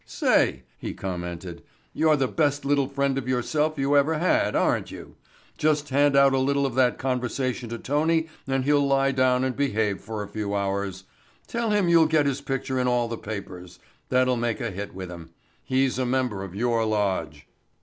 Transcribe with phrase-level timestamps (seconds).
[0.07, 1.61] "Say," he commented,
[1.93, 5.13] "you're the best little friend of yourself you ever had, aren't you?
[5.59, 9.55] Just hand out a little of that conversation to Tony and he'll lie down and
[9.55, 11.03] behave for a few hours.
[11.45, 13.77] Tell him you'll get his picture in all the papers.
[14.09, 15.35] That'll make a hit with him.
[15.63, 17.45] He's a member of your lodge."